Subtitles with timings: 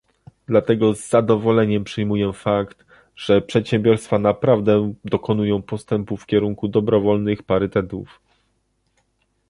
[0.47, 8.19] Dlatego z zadowoleniem przyjmuję fakt, że przedsiębiorstwa naprawdę dokonują postępu w kierunku dobrowolnych parytetów